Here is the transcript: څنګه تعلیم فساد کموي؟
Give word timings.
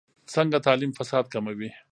څنګه 0.33 0.57
تعلیم 0.65 0.91
فساد 0.97 1.25
کموي؟ 1.33 1.69